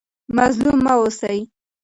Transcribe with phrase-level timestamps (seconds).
[0.37, 1.39] مظلوم مه اوسئ.